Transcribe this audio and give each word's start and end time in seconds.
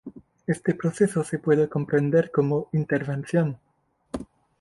Este 0.47 0.73
proceso 0.73 1.23
se 1.23 1.37
puede 1.37 1.69
comprender 1.69 2.31
como 2.31 2.69
'intervención'. 2.73 3.59